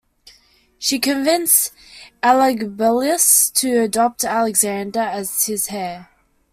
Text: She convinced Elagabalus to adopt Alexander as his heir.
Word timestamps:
She 0.79 0.97
convinced 0.97 1.73
Elagabalus 2.23 3.53
to 3.53 3.81
adopt 3.83 4.23
Alexander 4.23 4.99
as 4.99 5.45
his 5.45 5.67
heir. 5.69 6.09